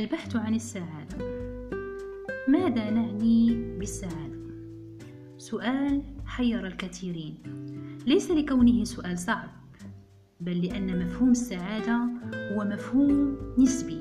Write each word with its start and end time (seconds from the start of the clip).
السعادة. 0.00 1.16
ماذا 2.48 2.90
نعني 2.90 3.74
بالسعادة؟ 3.78 4.40
سؤال 5.38 6.02
حير 6.26 6.66
الكثيرين. 6.66 7.34
ليس 8.06 8.30
لكونه 8.30 8.84
سؤال 8.84 9.18
صعب 9.18 9.48
بل 10.40 10.66
لأن 10.66 11.04
مفهوم 11.04 11.30
السعادة 11.30 11.98
هو 12.34 12.64
مفهوم 12.64 13.38
نسبي 13.58 14.00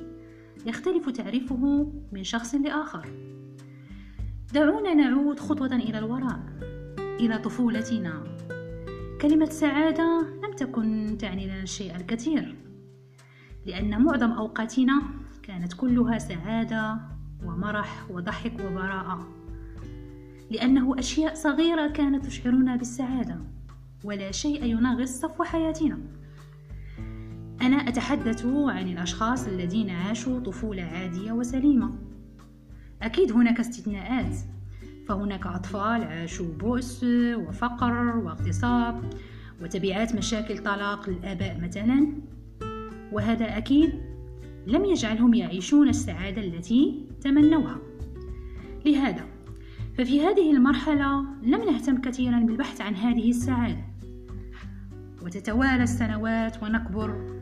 يختلف 0.66 1.09
تعريفه 1.09 1.91
من 2.12 2.23
شخص 2.23 2.55
لآخر. 2.55 3.08
دعونا 4.54 4.94
نعود 4.94 5.40
خطوة 5.40 5.76
إلى 5.76 6.00
الوراء 6.00 6.40
إلى 7.20 7.38
طفولتنا. 7.38 8.23
كلمة 9.22 9.45
سعادة 9.45 10.22
لم 10.44 10.54
تكن 10.54 11.18
تعني 11.20 11.45
لنا 11.45 11.63
الشيء 11.63 11.95
الكثير 11.95 12.55
لأن 13.66 14.02
معظم 14.02 14.31
أوقاتنا 14.31 15.02
كانت 15.49 15.73
كلها 15.73 16.17
سعادة 16.17 16.98
ومرح 17.45 18.12
وضحك 18.12 18.53
وبراءة 18.59 19.27
لأنه 20.52 20.99
أشياء 20.99 21.34
صغيرة 21.34 21.88
كانت 21.88 22.26
تشعرنا 22.26 22.76
بالسعادة 22.76 23.38
ولا 24.04 24.31
شيء 24.31 24.63
ينغص 24.63 25.09
صفو 25.09 25.43
حياتنا. 25.43 25.99
أنا 27.62 27.76
أتحدث 27.76 28.45
عن 28.45 28.88
الأشخاص 28.88 29.48
الذين 29.48 29.90
عاشوا 29.90 30.40
طفولة 30.40 30.84
عادية 30.84 31.31
وسليمة. 31.31 31.95
أكيد 33.02 33.31
هناك 33.31 33.59
استثناءات 33.59 34.35
فهناك 35.07 35.48
أطفال 35.48 36.04
عاشوا 36.04 36.54
بؤس 36.59 37.04
وفقر 37.38 38.18
واغتصاب 38.18 39.02
وتبعات 39.62 40.16
مشاكل 40.16 40.57
طلاق 40.57 41.09
الآباء 41.09 41.59
مثلا 41.62 42.07
وهذا 43.12 43.57
أكيد 43.57 44.09
لم 44.68 44.85
يجعلهم 44.85 45.34
يعيشون 45.34 45.90
السعادة 45.90 46.41
التي 46.41 47.05
تمنوها. 47.21 47.77
لهذا 48.85 49.26
ففي 49.98 50.21
هذه 50.21 50.52
المرحلة 50.52 51.26
لم 51.43 51.63
نهتم 51.65 52.02
كثيرا 52.02 52.40
بالبحث 52.40 52.82
عن 52.82 52.96
هذه 52.96 53.30
السعادة. 53.30 53.85
وتتوالى 55.24 55.84
السنوات 55.84 56.63
ونكبر 56.63 57.40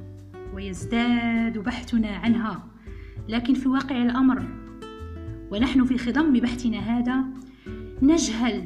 ويزداد 0.54 1.58
بحثنا 1.58 2.10
عنها. 2.10 2.68
لكن 3.30 3.54
في 3.54 3.70
واقع 3.70 4.02
الأمر 4.04 4.48
ونحن 5.52 5.86
في 5.86 5.98
خضم 5.98 6.34
بحثنا 6.34 6.78
هذا 6.80 7.24
نجهل 8.02 8.64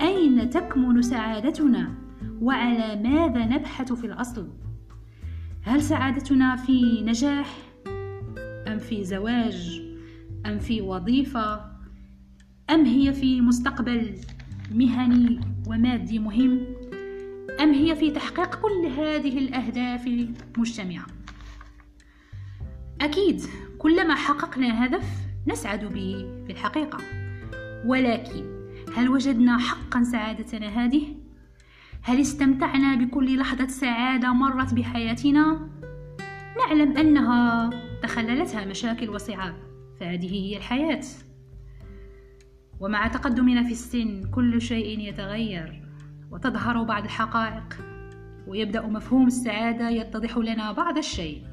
أين 0.00 0.50
تكمن 0.50 1.02
سعادتنا 1.02 1.94
وعلى 2.40 3.02
ماذا 3.02 3.46
نبحث 3.46 3.92
في 3.92 4.06
الأصل؟ 4.06 4.48
هل 5.62 5.82
سعادتنا 5.82 6.56
في 6.56 7.02
نجاح؟ 7.02 7.69
في 8.80 9.04
زواج 9.04 9.82
أم 10.46 10.58
في 10.58 10.80
وظيفة 10.80 11.60
أم 12.70 12.84
هي 12.84 13.12
في 13.12 13.40
مستقبل 13.40 14.14
مهني 14.74 15.40
ومادي 15.66 16.18
مهم 16.18 16.66
أم 17.60 17.72
هي 17.74 17.96
في 17.96 18.10
تحقيق 18.10 18.54
كل 18.54 18.86
هذه 18.86 19.38
الأهداف 19.38 20.28
مجتمعة 20.58 21.06
أكيد 23.00 23.42
كلما 23.78 24.14
حققنا 24.14 24.86
هدف 24.86 25.04
نسعد 25.46 25.84
به 25.84 26.42
في 26.46 26.52
الحقيقة 26.52 26.98
ولكن 27.86 28.60
هل 28.96 29.08
وجدنا 29.08 29.58
حقا 29.58 30.02
سعادتنا 30.02 30.66
هذه؟ 30.66 31.16
هل 32.02 32.20
استمتعنا 32.20 32.94
بكل 32.94 33.38
لحظة 33.38 33.66
سعادة 33.66 34.32
مرت 34.32 34.74
بحياتنا؟ 34.74 35.68
نعلم 36.58 36.98
أنها 36.98 37.70
تخللتها 38.02 38.64
مشاكل 38.64 39.10
وصعاب. 39.10 39.54
فهذه 40.00 40.32
هي 40.32 40.56
الحياة. 40.56 41.04
ومع 42.80 43.08
تقدمنا 43.08 43.62
في 43.62 43.72
السن 43.72 44.30
كل 44.30 44.60
شيء 44.60 45.00
يتغير 45.00 45.88
وتظهر 46.30 46.82
بعض 46.82 47.04
الحقائق 47.04 47.76
ويبدأ 48.46 48.86
مفهوم 48.86 49.26
السعادة 49.26 49.88
يتضح 49.90 50.36
لنا 50.36 50.72
بعض 50.72 50.98
الشيء. 50.98 51.46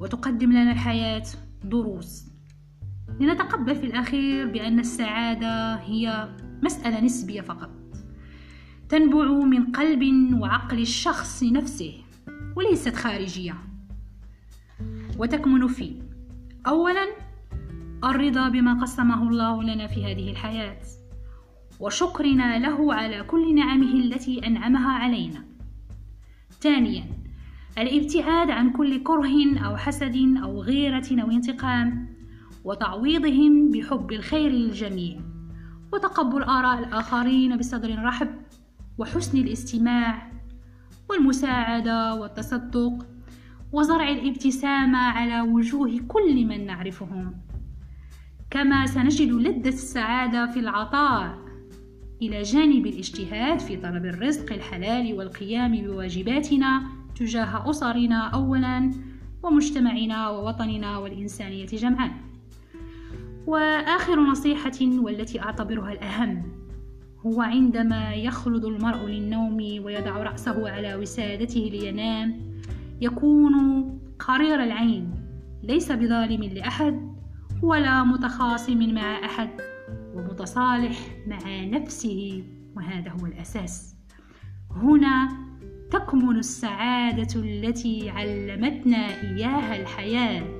وتقدم 0.00 0.52
لنا 0.52 0.72
الحياة 0.72 1.26
دروس. 1.64 2.30
لنتقبل 3.20 3.76
في 3.76 3.86
الأخير 3.86 4.46
بأن 4.46 4.78
السعادة 4.78 5.74
هي 5.74 6.28
مسألة 6.62 7.00
نسبية 7.00 7.40
فقط. 7.40 7.70
تنبع 8.88 9.24
من 9.24 9.72
قلب 9.72 10.32
وعقل 10.40 10.78
الشخص 10.78 11.42
نفسه 11.42 11.94
وليست 12.56 12.94
خارجية. 12.94 13.69
وتكمن 15.20 15.66
في. 15.66 16.02
أولا 16.66 17.06
الرضا 18.04 18.48
بما 18.48 18.82
قسمه 18.82 19.28
الله 19.28 19.62
لنا 19.62 19.86
في 19.86 20.04
هذه 20.04 20.30
الحياة. 20.30 20.80
وشكرنا 21.80 22.58
له 22.58 22.94
على 22.94 23.22
كل 23.22 23.54
نعمه 23.54 23.92
التي 23.92 24.46
أنعمها 24.46 24.92
علينا. 24.92 25.44
ثانيا 26.60 27.04
الابتعاد 27.78 28.50
عن 28.50 28.70
كل 28.70 29.02
كره 29.02 29.58
أو 29.66 29.76
حسد 29.76 30.16
أو 30.42 30.62
غيرة 30.62 31.22
أو 31.22 31.30
انتقام 31.30 32.08
وتعويضهم 32.64 33.70
بحب 33.70 34.12
الخير 34.12 34.50
للجميع 34.50 35.20
وتقبل 35.92 36.42
آراء 36.42 36.78
الآخرين 36.78 37.56
بصدر 37.56 38.02
رحب 38.04 38.28
وحسن 38.98 39.38
الاستماع 39.38 40.32
والمساعدة 41.10 42.14
والتصدق 42.14 43.06
وزرع 43.72 44.08
الابتسامة 44.08 44.98
على 44.98 45.40
وجوه 45.40 46.00
كل 46.08 46.46
من 46.46 46.66
نعرفهم. 46.66 47.34
كما 48.50 48.86
سنجد 48.86 49.32
لذة 49.32 49.68
السعادة 49.68 50.46
في 50.46 50.60
العطاء. 50.60 51.38
إلى 52.22 52.42
جانب 52.42 52.86
الاجتهاد 52.86 53.58
في 53.58 53.76
طلب 53.76 54.04
الرزق 54.04 54.52
الحلال 54.52 55.14
والقيام 55.14 55.82
بواجباتنا 55.82 56.82
تجاه 57.16 57.70
أسرنا 57.70 58.28
أولا 58.28 58.90
ومجتمعنا 59.42 60.28
ووطننا 60.30 60.98
والإنسانية 60.98 61.66
جمعاء 61.66 62.12
وآخر 63.46 64.20
نصيحة 64.20 64.80
والتي 64.82 65.40
أعتبرها 65.40 65.92
الأهم 65.92 66.42
هو 67.26 67.42
عندما 67.42 68.14
يخلد 68.14 68.64
المرء 68.64 69.06
للنوم 69.06 69.56
ويضع 69.56 70.22
رأسه 70.22 70.70
على 70.70 70.94
وسادته 70.94 71.60
لينام 71.72 72.49
يكون 73.00 73.54
قرير 74.18 74.62
العين. 74.62 75.14
ليس 75.62 75.92
بظالم 75.92 76.42
لأحد 76.42 77.10
ولا 77.62 78.04
متخاصم 78.04 78.94
مع 78.94 79.24
أحد 79.24 79.50
ومتصالح 80.14 80.98
مع 81.26 81.64
نفسه 81.64 82.44
وهذا 82.76 83.10
هو 83.10 83.26
الأساس. 83.26 83.96
هنا 84.70 85.28
تكمن 85.90 86.36
السعادة 86.36 87.40
التي 87.40 88.10
علمتنا 88.10 88.96
إياها 88.96 89.82
الحياة. 89.82 90.59